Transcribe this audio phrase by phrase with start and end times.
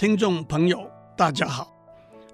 [0.00, 1.70] 听众朋友，大家好，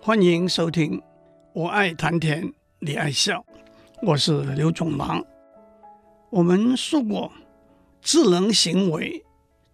[0.01, 1.01] 欢迎收听
[1.53, 3.41] 《我爱谈天，你爱笑》，
[4.03, 5.21] 我是刘总郎。
[6.31, 7.33] 我们说过，
[8.01, 9.25] 智能行为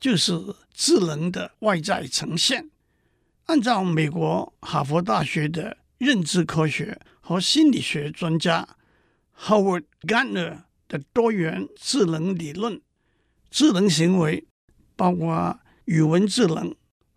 [0.01, 0.33] 就是
[0.73, 2.71] 智能的外在呈现。
[3.45, 8.67] 按照美国哈佛大学的认知科学和心理学专家
[9.39, 12.81] Howard Gardner 的多元智能理论，
[13.51, 14.47] 智能行为
[14.97, 16.75] 包括语文智能。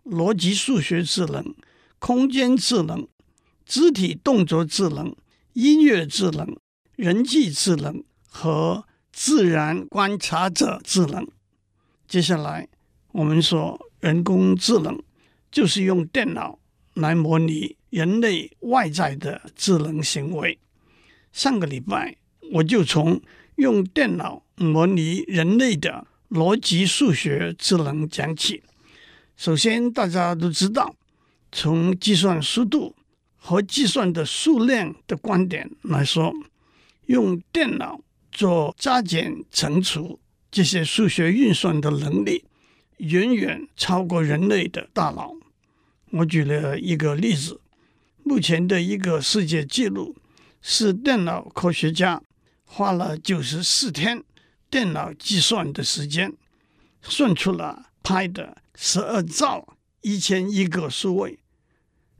[0.08, 1.54] 逻辑数学智能、
[1.98, 3.08] 空间智能、
[3.64, 5.14] 肢体动作智能、
[5.54, 6.56] 音乐智能、
[6.94, 11.26] 人际智能和自然观察者智能。
[12.06, 12.68] 接下来，
[13.12, 15.02] 我们说人工智能
[15.50, 16.60] 就是用电脑
[16.94, 20.58] 来模拟人类外在的智能行为。
[21.32, 22.16] 上个礼拜，
[22.52, 23.20] 我就从
[23.56, 28.62] 用电脑模拟人类的逻辑数学智能讲起。
[29.36, 30.94] 首先，大家都知道，
[31.52, 32.96] 从计算速度
[33.36, 36.32] 和计算的数量的观点来说，
[37.06, 38.00] 用电脑
[38.32, 40.18] 做加减乘除
[40.50, 42.44] 这些数学运算的能力，
[42.96, 45.34] 远远超过人类的大脑。
[46.12, 47.60] 我举了一个例子，
[48.22, 50.16] 目前的一个世界纪录
[50.62, 52.22] 是电脑科学家
[52.64, 54.24] 花了九十四天
[54.70, 56.32] 电脑计算的时间，
[57.02, 58.56] 算出了派的。
[58.76, 61.40] 十二兆一千亿个数位。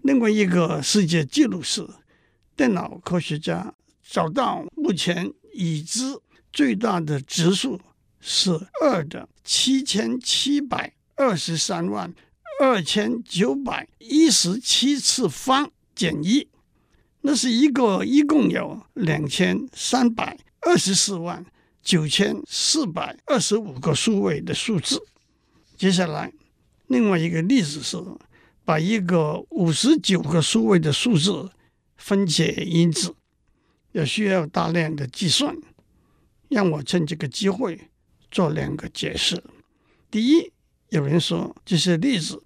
[0.03, 1.87] 另外一个世界纪录是，
[2.57, 6.19] 电脑科学家找到目前已知
[6.53, 7.81] 最大的质数
[8.21, 8.51] 是
[8.83, 12.13] 二的七千七百二十三万
[12.61, 16.49] 二千九百一十七次方减一，
[17.21, 21.45] 那是一个一共有两千三百二十四万
[21.83, 25.01] 九千四百二十五个数位的数字。
[25.77, 26.33] 接下来。
[26.89, 27.97] 另外一个例子是，
[28.65, 31.51] 把一个五十九个数位的数字
[31.97, 33.15] 分解因子，
[33.93, 35.57] 也需要大量的计算。
[36.49, 37.89] 让我趁这个机会
[38.31, 39.43] 做两个解释。
[40.09, 40.53] 第一，
[40.91, 42.41] 有人说这些例子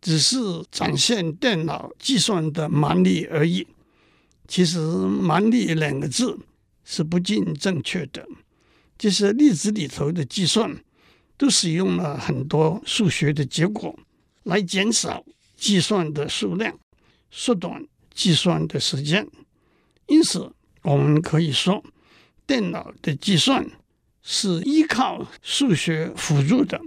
[0.00, 0.36] 只是
[0.70, 3.66] 展现电脑计算的蛮力而已。
[4.46, 4.78] 其实
[5.08, 6.38] “蛮力”两个字
[6.84, 8.28] 是不尽正确的。
[8.98, 10.78] 这些例子里头的计算。
[11.38, 13.98] 都使用了很多数学的结果
[14.44, 15.24] 来减少
[15.56, 16.78] 计算的数量，
[17.30, 19.28] 缩短计算的时间。
[20.06, 20.52] 因此，
[20.82, 21.82] 我们可以说，
[22.46, 23.68] 电脑的计算
[24.22, 26.80] 是依靠数学辅助的。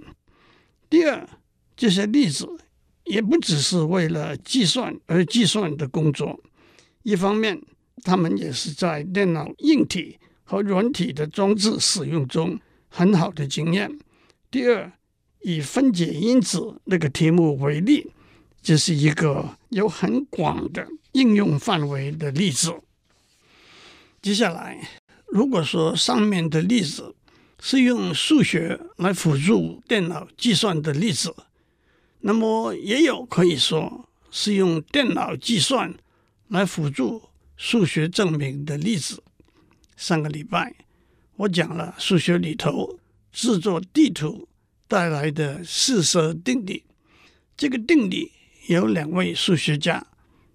[0.90, 1.28] 第二，
[1.76, 2.48] 这些例子
[3.04, 6.40] 也不只是为了计算而计算的工作，
[7.04, 7.62] 一方面，
[8.04, 14.00] 他们也是在电脑硬体和软体的装置使用中很好的经验。
[14.52, 14.92] 第二，
[15.42, 18.12] 以分解因子那个题目为例，
[18.64, 22.74] 这是一个有很广的应用范围的例子。
[24.24, 24.90] 接下来，
[25.28, 27.14] 如果说上面的例子
[27.62, 31.36] 是用数学来辅助电脑计算的例子，
[32.22, 35.94] 那么也有可以说是用电脑计算
[36.48, 37.22] 来辅助
[37.56, 39.22] 数学证明的例子。
[39.96, 40.74] 上个礼拜
[41.36, 42.98] 我讲了数学里头。
[43.32, 44.50] 制作地图
[44.88, 46.84] 带来的四色定理，
[47.56, 48.32] 这个定理
[48.68, 50.08] 有两位数学家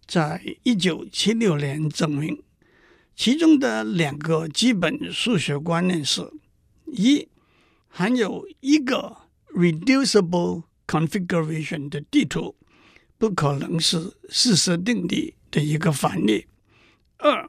[0.07, 2.43] 在一九七六年证明。
[3.15, 6.29] 其中的两个基本数学观念是：
[6.87, 7.29] 一，
[7.89, 9.17] 含有一个
[9.55, 12.57] reducible configuration 的地图
[13.17, 16.47] 不可能是四色定理的一个反例；
[17.19, 17.49] 二，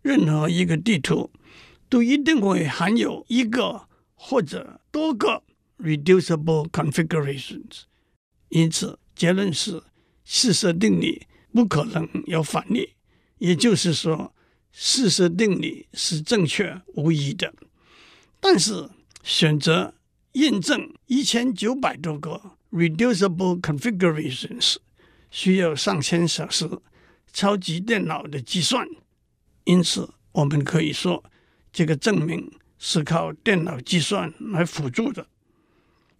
[0.00, 1.30] 任何一个地图
[1.90, 3.86] 都一定会含有一个。
[4.24, 5.42] 或者多个
[5.78, 7.82] reducible configurations，
[8.50, 9.82] 因此结论是
[10.24, 12.90] 四色定理不可能有反例，
[13.38, 14.32] 也就是说
[14.72, 17.52] 四色定理是正确无疑的。
[18.38, 18.88] 但是
[19.24, 19.92] 选择
[20.34, 24.76] 验证一千九百多个 reducible configurations
[25.32, 26.70] 需要上千小时
[27.32, 28.86] 超级电脑的计算，
[29.64, 31.24] 因此我们可以说
[31.72, 32.48] 这个证明。
[32.84, 35.24] 是靠电脑计算来辅助的。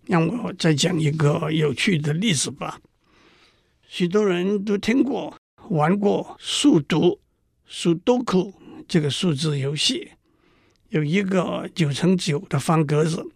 [0.06, 2.80] 让我再讲一个有趣的例子吧。
[3.88, 5.36] 许多人都听过、
[5.70, 7.18] 玩过数独
[7.68, 8.54] （Sudoku）
[8.86, 10.12] 这个数字游戏。
[10.90, 13.26] 有一个九乘九的方格子，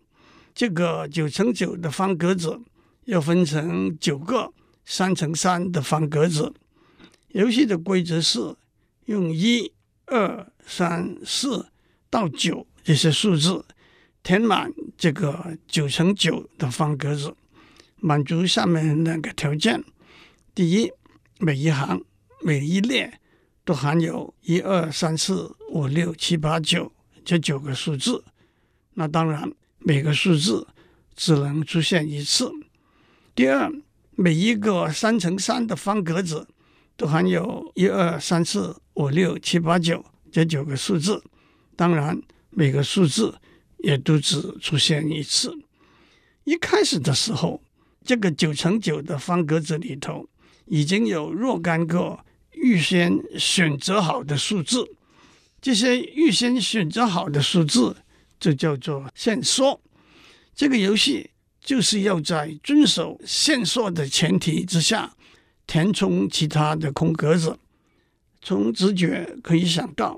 [0.55, 2.61] 这个九乘九的方格子
[3.07, 4.53] 要分成九个
[4.85, 6.55] 三乘三的方格子。
[7.31, 8.55] 游戏的规则是
[9.07, 9.73] 用一、
[10.05, 11.67] 二、三、四
[12.09, 12.65] 到九。
[12.87, 13.65] 这些数字
[14.23, 17.35] 填满这个九乘九的方格子，
[17.97, 19.83] 满足下面两个条件：
[20.55, 20.93] 第一，
[21.41, 22.01] 每一行、
[22.45, 23.19] 每一列
[23.65, 26.93] 都含有一二三四五六七八九
[27.25, 28.23] 这九个数字。
[28.95, 29.51] 那当然，
[29.81, 30.69] 每个数字
[31.17, 32.53] 只能出现一次。
[33.35, 33.69] 第二，
[34.13, 36.47] 每一个三乘三的方格子
[36.97, 41.25] 都含有一二三四五六七八九这九个数字。
[41.75, 42.23] 当然，
[42.59, 43.39] 每个数字
[43.81, 45.55] 也都只出现一次。
[46.45, 47.61] 一开始的时候，
[48.03, 50.27] 这个九乘九的方格子里头
[50.65, 52.19] 已经有若干个
[52.53, 54.89] 预先选择好的数字，
[55.61, 57.95] 这些预先选择好的数字
[58.41, 59.79] 就叫做线索。
[60.55, 61.29] 这个游戏
[61.63, 65.15] 就是要在遵守线索的前提之下
[65.67, 67.59] 填充其他的空格子。
[68.41, 70.17] 从直觉可以想到，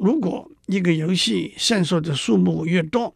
[0.00, 3.14] 如果一个游戏线索的数目越多，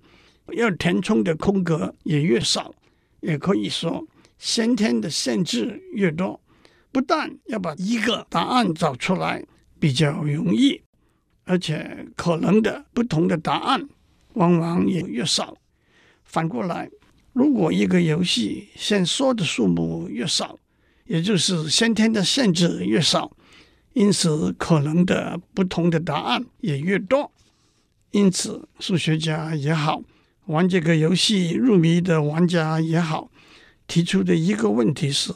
[0.52, 2.74] 要填充的空格也越少，
[3.20, 4.06] 也可以说
[4.38, 6.38] 先天的限制越多。
[6.92, 9.42] 不但要把一个答案找出来
[9.80, 10.82] 比较容易，
[11.44, 13.88] 而且可能的不同的答案
[14.34, 15.56] 往往也越少。
[16.22, 16.90] 反过来，
[17.32, 20.58] 如果一个游戏线索的数目越少，
[21.06, 23.34] 也就是先天的限制越少，
[23.94, 27.32] 因此可能的不同的答案也越多。
[28.10, 30.02] 因此，数学家也好，
[30.46, 33.28] 玩这个游戏入迷的玩家也好，
[33.88, 35.32] 提出的一个问题是：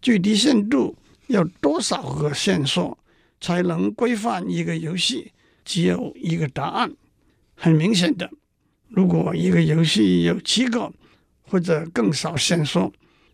[0.00, 0.96] 最低限度
[1.26, 2.96] 要多少个线索
[3.40, 5.32] 才能规范一个游戏
[5.64, 6.90] 只有一个答案？
[7.54, 8.30] 很明显的，
[8.88, 10.90] 如果一个游戏有七个
[11.42, 12.90] 或者更少线索，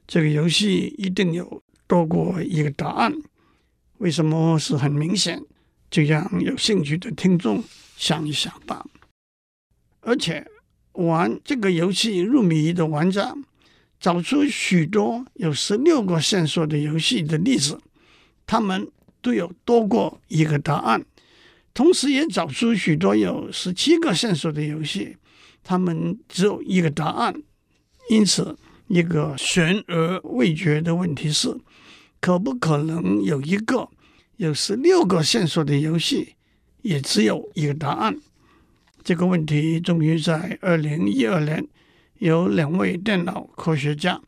[0.07, 3.13] 这个游戏一定有多过一个答案。
[4.01, 5.43] 为什么是很明显？
[5.91, 7.65] 就让有兴趣的听众。
[7.97, 8.83] 想一想吧，
[10.01, 10.47] 而且
[10.93, 13.37] 玩这个游戏入迷的玩家
[14.01, 17.79] 找出许多有十六个线索的游戏的例子，
[18.47, 21.03] 他们都有多过一个答案；
[21.75, 25.19] 同时也找出许多有十七个线索的游戏，
[25.63, 27.35] 他们只有一个答案。
[28.09, 28.57] 因此，
[28.87, 31.55] 一个悬而未决的问题是：
[32.21, 33.89] 可不可能有一个
[34.37, 36.37] 有十六个线索的游戏？
[36.83, 38.19] 也只有一个答案。
[39.03, 41.67] 这个问题终于在二零一二年，
[42.19, 44.21] 有两位电脑科学家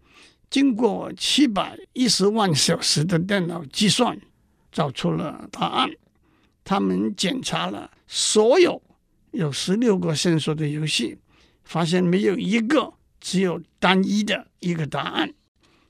[0.51, 4.19] 经过七百一十万小时的电脑计算，
[4.71, 5.91] 找出了答案。
[6.65, 8.83] 他们检查了所有
[9.31, 11.17] 有十六个线索的游戏，
[11.65, 15.33] 发现没有一个只有单一的一个答案。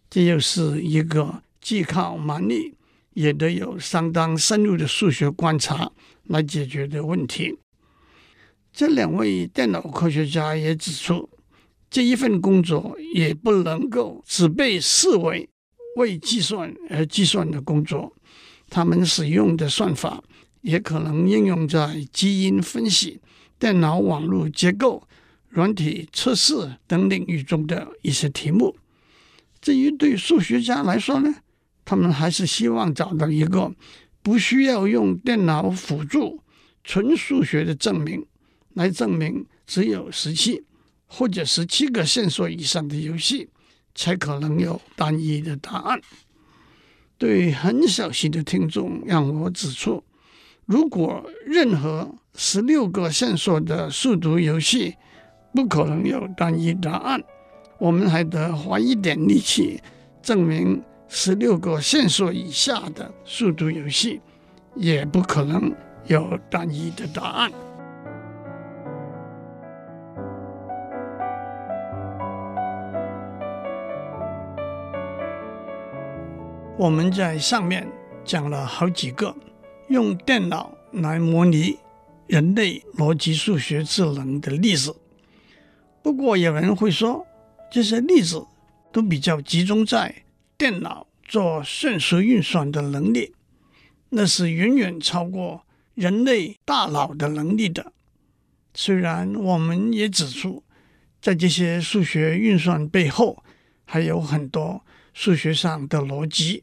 [0.09, 2.75] 这又是一个既靠蛮力，
[3.15, 5.93] 也得有相当深入的数学观察
[6.25, 7.57] 来解决的问题。
[8.73, 11.31] 这两位电脑科学家也指出，
[11.89, 15.49] 这一份工作也不能够只被视为
[15.97, 18.13] 为计算而计算的工作。
[18.69, 20.25] 他们使用的算法
[20.63, 23.21] 也可能应用在基因分析、
[23.59, 25.07] 电脑网络结构、
[25.51, 28.75] 软体测试等领域中的一些题目。
[29.61, 31.35] 至于对数学家来说呢，
[31.85, 33.73] 他们还是希望找到一个
[34.23, 36.41] 不需要用电脑辅助、
[36.85, 38.25] 纯数学的证明，
[38.75, 40.65] 来证明只有十七
[41.07, 43.49] 或者十七个线索以上的游戏
[43.95, 46.01] 才可能有单一的答案。
[47.19, 50.03] 对很小心的听众，让我指出：
[50.67, 54.95] 如果任何十六个线索的数独游戏
[55.53, 57.23] 不可能有单一答案，
[57.79, 59.81] 我们还得花一点力气
[60.23, 60.83] 证明。
[61.15, 64.19] 十六个线索以下的数独游戏，
[64.75, 65.71] 也不可能
[66.07, 67.53] 有单一的答案。
[76.79, 77.87] 我们在上面
[78.25, 79.37] 讲了好几个
[79.89, 81.79] 用电脑来模拟
[82.27, 84.97] 人类逻辑数学智能的例子。
[86.03, 87.27] 不过有人会说，
[87.71, 88.47] 这些例子
[88.91, 90.15] 都比较集中在。
[90.63, 93.35] 电脑做瞬时运算的能力，
[94.11, 95.67] 那是远远超过
[95.97, 97.93] 人类大脑的能力的。
[98.73, 100.63] 虽然我们也指出，
[101.21, 103.43] 在这些数学运算背后
[103.85, 106.63] 还有很多数学上的逻辑。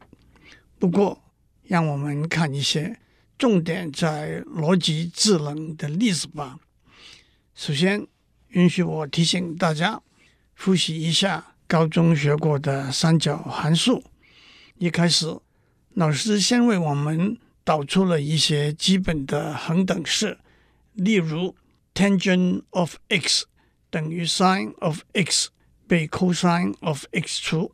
[0.78, 1.22] 不过，
[1.64, 2.98] 让我们看一些
[3.36, 6.58] 重点在逻辑智能的例子吧。
[7.54, 8.06] 首先，
[8.48, 10.00] 允许我提醒大家
[10.54, 11.49] 复习一下。
[11.70, 14.02] 高中学过的三角函数，
[14.78, 15.38] 一开始
[15.94, 20.40] 老师先为我们导出了一些基本的恒等式，
[20.94, 21.54] 例如
[21.94, 23.46] tangent of x
[23.88, 25.50] 等于 sin of x
[25.86, 27.72] 被 cosine of x 除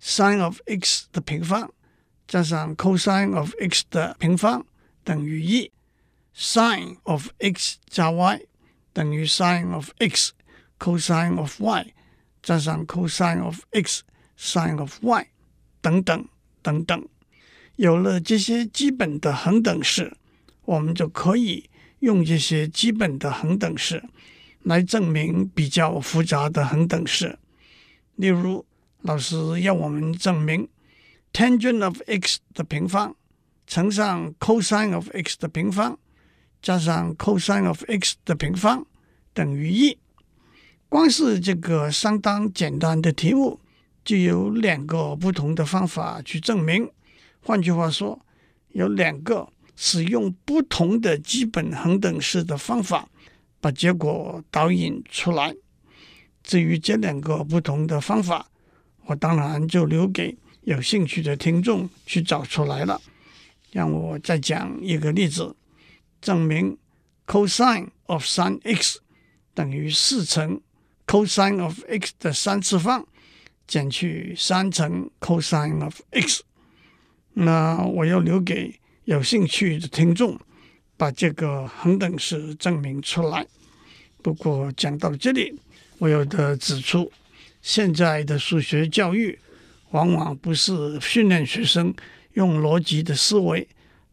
[0.00, 1.72] ，sin of x 的平方
[2.28, 4.64] 加上 cosine of x 的平方
[5.02, 5.72] 等于一
[6.36, 8.42] ，sin of x 加 y
[8.92, 11.92] 等于 sin of x，cosine of y
[12.42, 15.26] 加上 cosine of x，sin of y
[15.80, 16.26] 等等
[16.62, 17.08] 等等。
[17.76, 20.16] 有了这些基本的恒等式，
[20.64, 24.02] 我们就可以用这些基本的恒等式
[24.62, 27.38] 来证明比较复杂的恒等式。
[28.16, 28.66] 例如，
[29.02, 30.68] 老师要我们证明
[31.32, 33.14] tangent of x 的平方
[33.66, 35.98] 乘上 cosine of x 的平方
[36.60, 38.84] 加上 cosine of x 的平方
[39.32, 39.96] 等于一。
[40.88, 43.60] 光是这个相当简单的题目，
[44.04, 46.90] 就有两个不同的方法去证明。
[47.40, 48.18] 换句话说，
[48.70, 53.06] 有两个使用不同的基本恒等式的方法，
[53.60, 55.54] 把结果导引出来。
[56.42, 58.48] 至于这两个不同的方法，
[59.04, 62.98] 我当然就留给有兴趣的听众去找出来了。
[63.72, 65.54] 让我再讲一个例子，
[66.22, 66.78] 证明
[67.26, 68.96] cosine of 3x
[69.52, 70.58] 等于四乘
[71.08, 73.04] cosine of x 的三次方
[73.66, 76.44] 减去三乘 cosine of x。
[77.32, 80.38] 那我要留给有兴趣的听众，
[80.98, 83.46] 把这个恒等式证明出来。
[84.22, 85.58] 不过讲到这里，
[85.96, 87.10] 我有的指出，
[87.62, 89.38] 现在的数学教育
[89.92, 91.94] 往往不是训练学生
[92.34, 93.66] 用逻辑的思维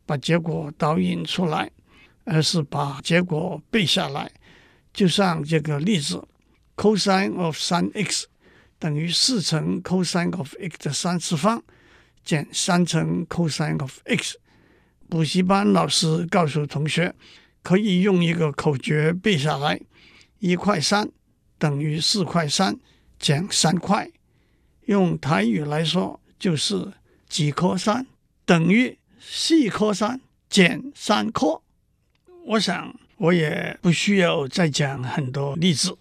[0.05, 1.69] 把结果导引出来，
[2.23, 4.31] 而是把结果背下来。
[4.93, 6.25] 就像这个例子
[6.75, 8.27] ，cosine of sin x
[8.77, 11.63] 等于四乘 cosine of x 的三次方。
[12.23, 14.39] 减三乘 cosine of x，
[15.07, 17.13] 补习班老师告诉同学，
[17.61, 19.79] 可以用一个口诀背下来：
[20.39, 21.07] 一块三
[21.59, 22.79] 等于四块三
[23.19, 24.09] 减三块。
[24.85, 26.93] 用台语来说，就是
[27.29, 28.07] 几颗三
[28.43, 31.61] 等于四颗三减三颗。
[32.45, 35.95] 我想我也不需要再讲很多例子。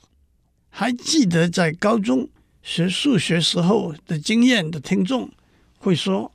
[0.76, 2.28] 还记得在高中
[2.60, 5.30] 学数学时候的经验的听众。
[5.78, 6.32] 会说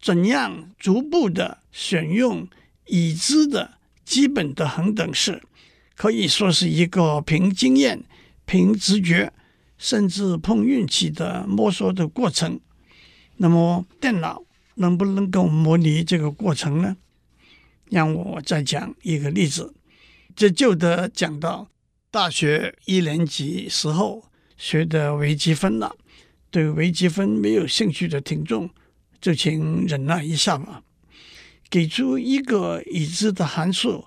[0.00, 2.48] 怎样逐步的选用
[2.86, 5.42] 已知的基本的恒等式，
[5.96, 8.02] 可以说是一个凭经验、
[8.46, 9.30] 凭直觉，
[9.76, 12.58] 甚至碰运气的摸索的过程。
[13.36, 14.42] 那么电脑
[14.76, 16.96] 能不能够模拟这个过程呢？
[17.90, 19.74] 让我再讲一个例子，
[20.34, 21.68] 这就得讲到
[22.14, 24.22] 大学一年级时候
[24.56, 25.96] 学的微积分了。
[26.48, 28.70] 对微积分没有兴趣的听众。
[29.20, 30.84] 就请忍耐一下吧。
[31.68, 34.06] 给出一个已知的函数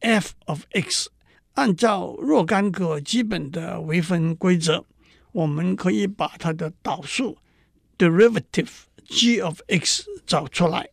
[0.00, 1.10] f of x，
[1.52, 4.86] 按照若干个基本的微分规则，
[5.32, 7.36] 我们可以把它的导数
[7.98, 8.70] derivative
[9.04, 10.88] g of x 找出来。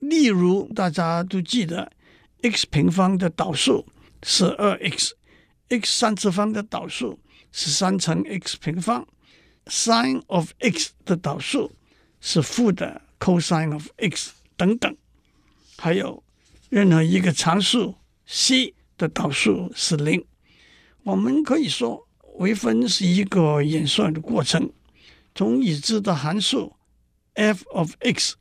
[0.00, 1.90] 例如，大家都记得
[2.42, 3.86] x 平方的导数
[4.22, 4.72] 是二
[5.68, 7.18] x 三次方的导数
[7.52, 9.06] 是三乘 x 平方
[9.66, 11.72] ，sin of x 的导数。
[12.20, 14.96] 是负的 cosine of x 等等，
[15.76, 16.20] 还有
[16.68, 17.94] 任何一个常数
[18.26, 20.24] c 的导数是零。
[21.04, 22.08] 我们可以说，
[22.38, 24.68] 微分是一个演算的过程，
[25.32, 26.74] 从已知的函数
[27.34, 28.34] f of x，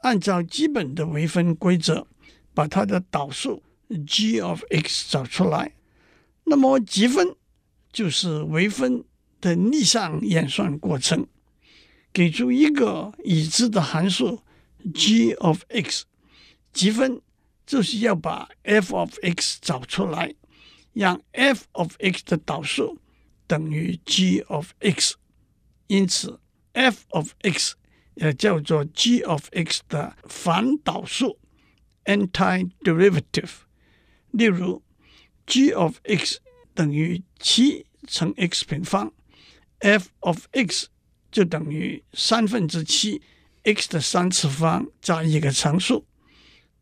[0.00, 2.06] 按照基本的微分规则，
[2.52, 3.62] 把它的导数
[4.06, 5.72] g of x 找出来。
[6.44, 7.34] 那么积分
[7.92, 9.04] 就是微分
[9.40, 11.26] 的逆向演算过程。
[12.12, 14.42] 给出一个已知的函数
[14.94, 16.04] g of x，
[16.72, 17.22] 积分
[17.66, 20.34] 就是要把 f of x 找出来，
[20.92, 22.98] 让 f of x 的导数
[23.46, 25.14] 等于 g of x，
[25.86, 26.38] 因此
[26.72, 27.76] f of x
[28.16, 31.38] 也叫做 g of x 的反导数
[32.04, 33.52] （antiderivative）。
[34.32, 34.82] 例如
[35.46, 36.40] ，g of x
[36.74, 39.12] 等于七乘 x 平方
[39.78, 40.88] ，f of x。
[41.30, 43.22] 就等于三分之七
[43.62, 46.04] x 的三次方加一个常数，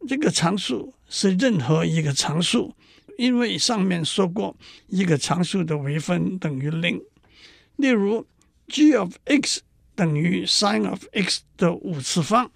[0.08, 2.74] 这个常数是任何一个常数，
[3.16, 4.56] 因为上面说过
[4.88, 7.00] 一个常数的微分等于零。
[7.76, 8.26] 例如
[8.66, 9.62] ，g of x
[9.94, 12.50] 等于 sin of x 的五次方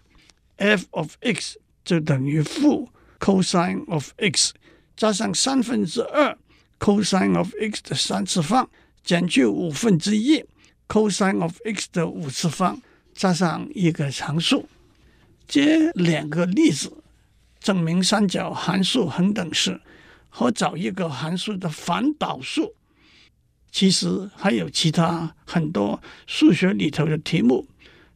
[0.56, 4.52] ，f of x 就等于负 cosine of x
[4.96, 6.36] 加上三分之二
[6.78, 8.68] cosine of x 的三次方
[9.02, 10.44] 减去五分之一。
[10.86, 12.80] cosine of x 的五次方
[13.14, 14.68] 加上一个常数，
[15.48, 16.92] 这两个例子
[17.58, 19.80] 证明三角函数恒等式
[20.28, 22.74] 和找一个函数的反导数。
[23.72, 27.66] 其实还有其他很多数学里头的题目，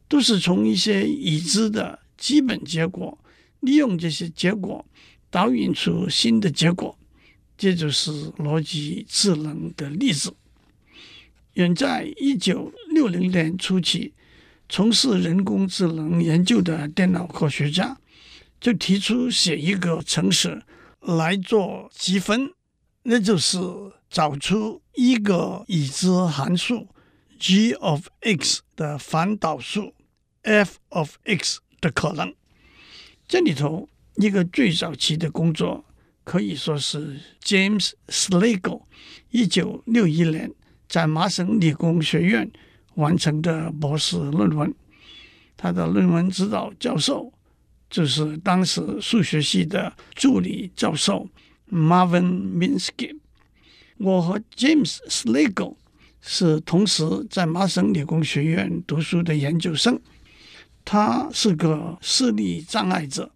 [0.07, 3.17] 都是从一些已知的基本结果，
[3.61, 4.85] 利用这些结果
[5.29, 6.97] 导引出新的结果，
[7.57, 10.35] 这就是逻辑智能的例子。
[11.53, 14.13] 远在一九六零年初期，
[14.69, 17.97] 从事人工智能研究的电脑科学家
[18.61, 20.63] 就提出写一个程式
[21.01, 22.53] 来做积分，
[23.03, 23.57] 那就是
[24.09, 26.87] 找出一个已知函数
[27.37, 29.93] g of x 的反导数
[30.43, 32.33] f of x 的可能。
[33.27, 33.89] 这里头
[34.21, 35.85] 一个最早期的工作
[36.25, 38.81] 可以说是 James Slagle
[39.31, 40.51] 一九六一年
[40.89, 42.51] 在麻省理工学院
[42.95, 44.75] 完成的博士论文。
[45.55, 47.31] 他的论文指导教授
[47.89, 51.29] 就是当时数学系的助理教授
[51.71, 52.25] Marvin
[52.57, 53.17] Minsky。
[53.99, 55.77] 我和 James Slagle
[56.19, 59.97] 是同时在麻省理工学院读书的研究生。
[60.83, 63.31] 他是个视力障碍者，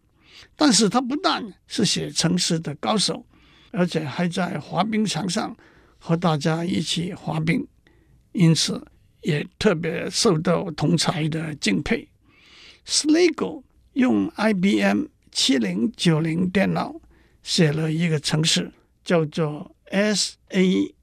[0.55, 3.25] 但是他不但是写程式的高手，
[3.71, 5.55] 而且还在滑冰场上
[5.97, 7.67] 和大家一起滑冰，
[8.31, 8.85] 因此
[9.21, 12.07] 也特别受到同才的敬佩。
[12.85, 17.00] Slagle 用 IBM 七零九零电脑
[17.41, 18.71] 写了一个程式，
[19.03, 20.95] 叫做 SAINT，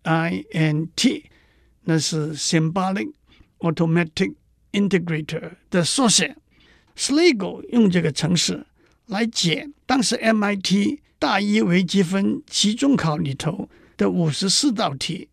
[1.84, 3.12] 那是 Symbolic
[3.60, 4.34] Automatic
[4.72, 6.36] Integrator 的缩写。
[6.96, 8.66] Slagle 用这个程式
[9.10, 15.28] 来解当时 MIT 大一微积分期中考里头的五十四道题，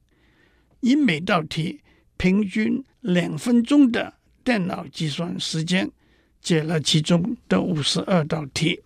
[0.81, 1.81] 以每道题
[2.17, 5.91] 平均两分钟的电脑计算时间。
[6.39, 8.81] 解了其中的五十二道题，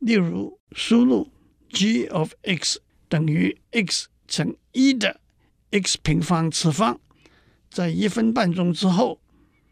[0.00, 1.30] 例如输入
[1.68, 5.20] g of x 等于 x 乘一的
[5.70, 6.98] x 平方次方，
[7.70, 9.20] 在一分半钟之后，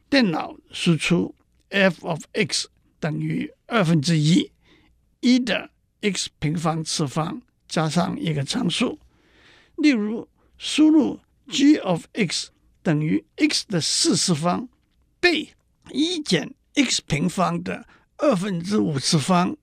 [0.09, 1.35] 电脑输出
[1.71, 2.69] f of x
[3.01, 4.51] 等于二分之一
[5.21, 8.99] 一的 x 平方次方加上一个常数。
[9.77, 12.51] 例如输入 g of x
[12.83, 14.69] 等于 x 的四次方
[15.21, 15.51] 被
[15.91, 16.55] 一减。
[16.75, 19.57] x 平方的二分之五次方，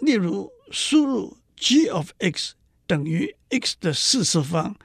[0.00, 2.54] 例如输入 g of x
[2.86, 4.76] 等于 x 的四次方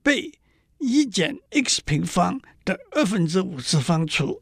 [0.00, 0.30] 被
[0.78, 4.40] 一减 x 平方的二分之五次方除，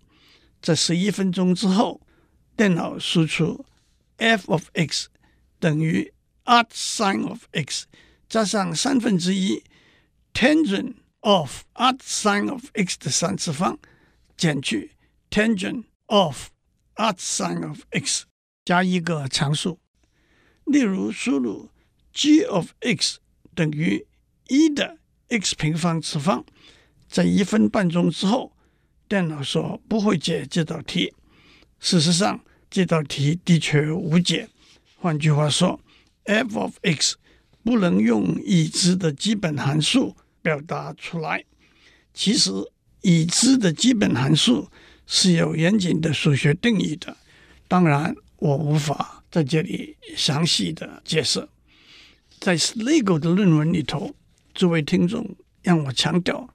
[0.60, 1.98] 在十一分钟之后，
[2.56, 3.66] 电脑输出
[4.16, 5.08] f of x
[5.60, 6.12] 等于
[6.44, 7.84] arcsine of x
[8.28, 9.62] 加上三分之一
[10.32, 13.78] tangent of arcsine of x 的三次方
[14.36, 14.92] 减去
[15.28, 16.48] tangent of
[16.94, 18.24] arcsine of x
[18.64, 19.78] 加一个常数，
[20.64, 21.70] 例如输入
[22.12, 23.18] g of x
[23.54, 24.06] 等于
[24.48, 26.44] 一的 x 平方次方，
[27.08, 28.56] 在一分半钟之后，
[29.06, 31.14] 电脑说不会解这道题。
[31.78, 34.48] 事实上，这道题的确无解。
[34.96, 35.80] 换句话说
[36.24, 37.16] ，f of x
[37.62, 41.44] 不能用已知的基本函数表达出来。
[42.12, 42.50] 其实，
[43.02, 44.68] 已知的基本函数。
[45.08, 47.16] 是有严谨的数学定义的，
[47.68, 51.48] 当然我无法在这里详细的解释。
[52.40, 54.16] 在 Slagle 的论文里头，
[54.52, 56.52] 诸位听众让我强调，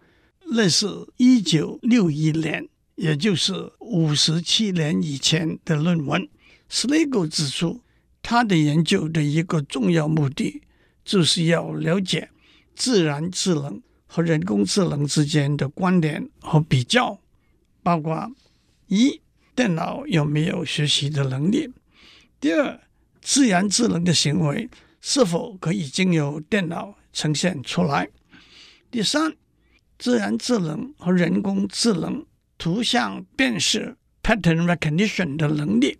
[0.52, 2.68] 那是一九六一年，
[3.02, 6.30] 也就是五十七年以前的论文。
[6.70, 7.82] Slagle 指出，
[8.22, 10.62] 他的研究的一个重要目的，
[11.04, 12.30] 就是要了解
[12.76, 17.20] 自然智能和人工智能之间的关联和比较。
[17.82, 18.32] 包括
[18.86, 19.20] 一，
[19.56, 21.72] 电脑有没有学习的能力；
[22.40, 22.80] 第二，
[23.20, 24.70] 自然智能的行为
[25.02, 28.06] 是否可以经由电脑呈现出来；
[28.92, 29.36] 第三，
[29.98, 32.24] 自然智能和人工智能
[32.62, 35.98] 图像辨识 （pattern recognition） 的能力。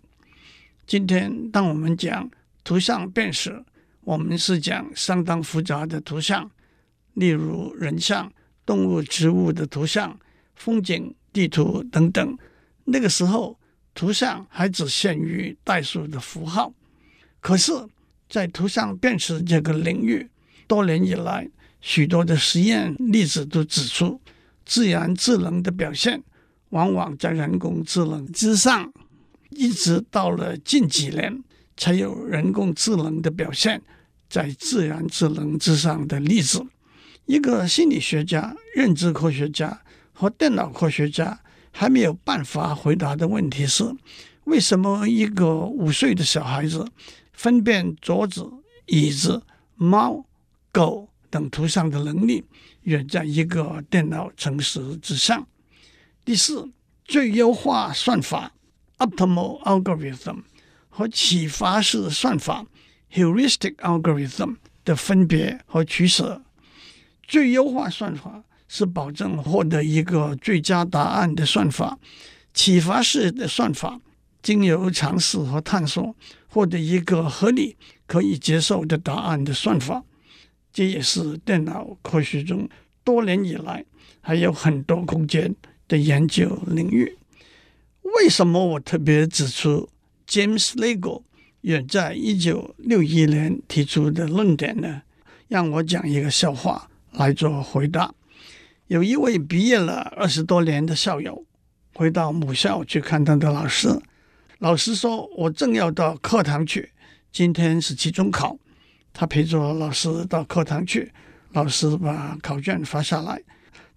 [0.86, 2.30] 今天，当我们讲
[2.62, 3.64] 图像辨识，
[4.02, 6.48] 我们是讲相当复杂的图像，
[7.14, 8.32] 例如人像、
[8.64, 10.16] 动物、植物的图像、
[10.54, 11.12] 风景。
[11.32, 12.38] 地图等等，
[12.84, 13.58] 那个时候
[13.94, 16.72] 图像还只限于代数的符号。
[17.40, 17.72] 可是，
[18.28, 20.28] 在图像辨识这个领域，
[20.68, 21.48] 多年以来，
[21.80, 24.20] 许多的实验例子都指出，
[24.66, 26.22] 自然智能的表现
[26.72, 28.92] 往往在人工智能之上。
[29.48, 31.42] 一直到了近几年，
[31.78, 33.80] 才有人工智能的表现
[34.28, 36.66] 在自然智能之上的例子。
[37.24, 39.80] 一个心理学家、认知科学家。
[40.14, 41.40] 和电脑科学家
[41.72, 43.82] 还没有办法回答的问题是：
[44.44, 46.86] 为什么一个五岁的小孩子
[47.32, 48.46] 分辨桌子、
[48.86, 49.42] 椅子、
[49.74, 50.24] 猫、
[50.70, 52.44] 狗等图像的能力
[52.82, 55.44] 远在一个电脑程式之上？
[56.24, 56.70] 第四，
[57.04, 58.52] 最优化算法
[58.98, 60.42] （optimal algorithm）
[60.88, 62.64] 和启发式算法
[63.12, 64.54] （heuristic algorithm）
[64.84, 66.40] 的分别和取舍。
[67.26, 71.98] 最优化算法是保证获得一个最佳答案的算法，
[72.54, 74.00] 启发式的算法
[74.40, 76.14] 经由尝试和探索
[76.46, 80.04] 获得一个合理、可以接受的答案的算法。
[80.72, 82.68] 这也是电脑科学中
[83.02, 83.84] 多年以来
[84.20, 85.54] 还有很多空间
[85.92, 87.18] 的研究领域。
[88.16, 89.90] 为什么我特别指出
[90.26, 91.20] James Nagle
[91.60, 95.02] 远在一九六一年提出的论点呢？
[95.48, 98.14] 让我讲一个笑话来做回答。
[98.86, 101.44] 有一位毕业了二十多年的校友
[101.94, 104.00] 回到母校去看他的老师，
[104.60, 106.90] 老师说：“我正要到课堂去，
[107.30, 108.56] 今天是期中考。”
[109.12, 111.12] 他陪着老师到课堂去，
[111.52, 113.42] 老师把考卷发下来，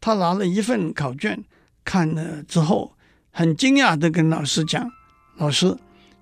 [0.01, 1.41] 他拿了一份考卷
[1.85, 2.91] 看了之后，
[3.31, 4.91] 很惊讶地跟老师讲
[5.37, 5.77] ：“老师，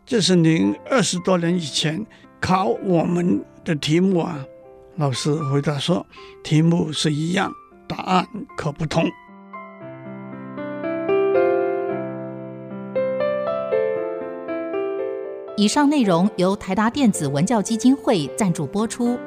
[0.06, 2.06] 这是您二十多年以前
[2.40, 4.46] 考我们的题目啊。”
[4.98, 6.06] 老师回答说
[6.44, 7.52] ：“题目是一样，
[7.88, 9.04] 答案可不同。”
[15.56, 19.18] 以上内容由台达电子文教基金会赞助播出。